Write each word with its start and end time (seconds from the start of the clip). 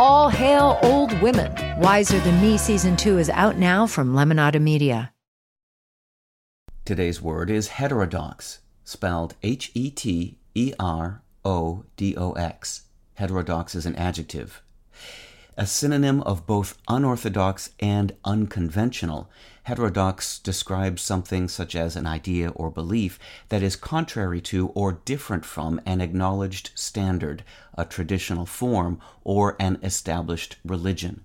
All 0.00 0.30
hail 0.30 0.78
old 0.82 1.12
women. 1.20 1.52
Wiser 1.78 2.18
Than 2.20 2.40
Me 2.40 2.56
season 2.56 2.96
two 2.96 3.18
is 3.18 3.28
out 3.28 3.58
now 3.58 3.86
from 3.86 4.14
Lemonada 4.14 4.58
Media. 4.58 5.12
Today's 6.86 7.20
word 7.20 7.50
is 7.50 7.68
heterodox, 7.68 8.60
spelled 8.82 9.34
H 9.42 9.70
E 9.74 9.90
T 9.90 10.38
E 10.54 10.72
R 10.80 11.20
O 11.44 11.84
D 11.98 12.16
O 12.16 12.32
X. 12.32 12.84
Heterodox 13.16 13.74
is 13.74 13.84
an 13.84 13.94
adjective. 13.96 14.62
A 15.56 15.66
synonym 15.66 16.22
of 16.22 16.46
both 16.46 16.78
unorthodox 16.88 17.70
and 17.80 18.14
unconventional, 18.24 19.28
heterodox 19.64 20.38
describes 20.38 21.02
something 21.02 21.48
such 21.48 21.74
as 21.74 21.96
an 21.96 22.06
idea 22.06 22.50
or 22.50 22.70
belief 22.70 23.18
that 23.48 23.62
is 23.62 23.76
contrary 23.76 24.40
to 24.42 24.68
or 24.68 24.92
different 25.04 25.44
from 25.44 25.80
an 25.84 26.00
acknowledged 26.00 26.70
standard, 26.74 27.42
a 27.74 27.84
traditional 27.84 28.46
form, 28.46 29.00
or 29.24 29.56
an 29.58 29.78
established 29.82 30.56
religion. 30.64 31.24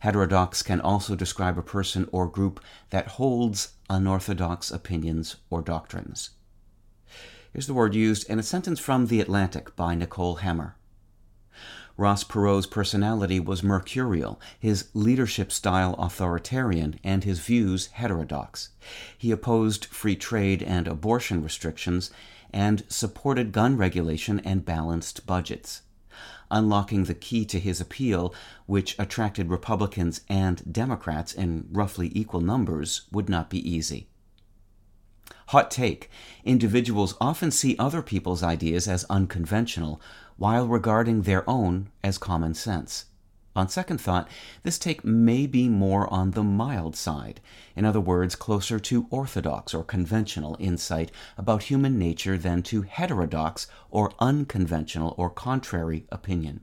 Heterodox 0.00 0.62
can 0.62 0.80
also 0.80 1.14
describe 1.14 1.58
a 1.58 1.62
person 1.62 2.08
or 2.12 2.26
group 2.26 2.60
that 2.90 3.08
holds 3.08 3.74
unorthodox 3.88 4.70
opinions 4.70 5.36
or 5.50 5.62
doctrines. 5.62 6.30
Here's 7.52 7.66
the 7.66 7.74
word 7.74 7.94
used 7.94 8.28
in 8.28 8.38
a 8.38 8.42
sentence 8.42 8.80
from 8.80 9.06
The 9.06 9.20
Atlantic 9.20 9.76
by 9.76 9.94
Nicole 9.94 10.36
Hemmer. 10.36 10.76
Ross 12.00 12.24
Perot's 12.24 12.66
personality 12.66 13.38
was 13.38 13.62
mercurial, 13.62 14.40
his 14.58 14.88
leadership 14.94 15.52
style 15.52 15.94
authoritarian, 15.98 16.98
and 17.04 17.24
his 17.24 17.40
views 17.40 17.88
heterodox. 17.88 18.70
He 19.18 19.30
opposed 19.30 19.84
free 19.84 20.16
trade 20.16 20.62
and 20.62 20.88
abortion 20.88 21.42
restrictions 21.42 22.10
and 22.54 22.84
supported 22.88 23.52
gun 23.52 23.76
regulation 23.76 24.40
and 24.40 24.64
balanced 24.64 25.26
budgets 25.26 25.82
unlocking 26.50 27.04
the 27.04 27.14
key 27.14 27.44
to 27.44 27.60
his 27.60 27.80
appeal, 27.80 28.34
which 28.66 28.98
attracted 28.98 29.48
Republicans 29.48 30.22
and 30.28 30.72
Democrats 30.72 31.32
in 31.32 31.68
roughly 31.70 32.10
equal 32.12 32.40
numbers, 32.40 33.02
would 33.12 33.28
not 33.28 33.48
be 33.48 33.70
easy. 33.70 34.09
Hot 35.50 35.68
take 35.68 36.08
individuals 36.44 37.16
often 37.20 37.50
see 37.50 37.74
other 37.76 38.02
people's 38.02 38.40
ideas 38.40 38.86
as 38.86 39.02
unconventional 39.10 40.00
while 40.36 40.68
regarding 40.68 41.22
their 41.22 41.42
own 41.50 41.90
as 42.04 42.18
common 42.18 42.54
sense. 42.54 43.06
On 43.56 43.68
second 43.68 44.00
thought, 44.00 44.28
this 44.62 44.78
take 44.78 45.04
may 45.04 45.48
be 45.48 45.68
more 45.68 46.06
on 46.14 46.30
the 46.30 46.44
mild 46.44 46.94
side, 46.94 47.40
in 47.74 47.84
other 47.84 47.98
words, 47.98 48.36
closer 48.36 48.78
to 48.78 49.08
orthodox 49.10 49.74
or 49.74 49.82
conventional 49.82 50.56
insight 50.60 51.10
about 51.36 51.64
human 51.64 51.98
nature 51.98 52.38
than 52.38 52.62
to 52.62 52.82
heterodox 52.82 53.66
or 53.90 54.12
unconventional 54.20 55.16
or 55.18 55.30
contrary 55.30 56.06
opinion. 56.12 56.60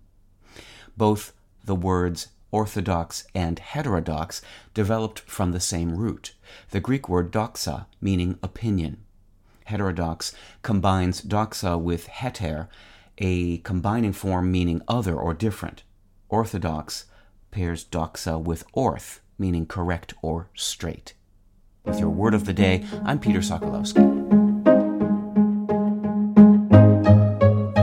Both 0.96 1.34
the 1.62 1.76
words 1.76 2.30
orthodox 2.52 3.26
and 3.36 3.60
heterodox 3.60 4.42
developed 4.74 5.20
from 5.20 5.52
the 5.52 5.60
same 5.60 5.96
root, 5.96 6.34
the 6.72 6.80
Greek 6.80 7.10
word 7.10 7.32
doxa, 7.32 7.86
meaning 8.02 8.38
opinion. 8.42 8.98
Heterodox 9.66 10.34
combines 10.62 11.22
doxa 11.22 11.80
with 11.80 12.08
heter, 12.08 12.68
a 13.18 13.58
combining 13.60 14.14
form 14.14 14.52
meaning 14.52 14.82
other 14.88 15.16
or 15.16 15.34
different. 15.34 15.84
Orthodox 16.30 17.06
pairs 17.52 17.84
doxa 17.84 18.42
with 18.42 18.64
orth, 18.74 19.20
meaning 19.38 19.66
correct 19.66 20.14
or 20.22 20.50
straight. 20.56 21.14
With 21.84 22.00
your 22.00 22.10
word 22.10 22.34
of 22.34 22.46
the 22.46 22.54
day, 22.54 22.86
I'm 23.06 23.20
Peter 23.20 23.40
Sokolowski. 23.40 24.17